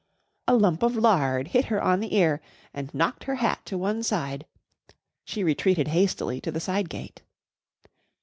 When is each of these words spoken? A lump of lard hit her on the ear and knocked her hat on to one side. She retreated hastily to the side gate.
A 0.47 0.55
lump 0.55 0.81
of 0.81 0.95
lard 0.95 1.49
hit 1.49 1.65
her 1.65 1.79
on 1.79 1.99
the 1.99 2.15
ear 2.15 2.41
and 2.73 2.91
knocked 2.91 3.25
her 3.25 3.35
hat 3.35 3.59
on 3.59 3.63
to 3.65 3.77
one 3.77 4.01
side. 4.01 4.47
She 5.25 5.43
retreated 5.43 5.89
hastily 5.89 6.41
to 6.41 6.49
the 6.51 6.59
side 6.59 6.89
gate. 6.89 7.21